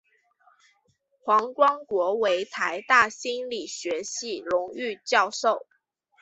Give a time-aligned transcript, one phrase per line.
[1.23, 5.67] 黄光国为台大心理学系荣誉教授。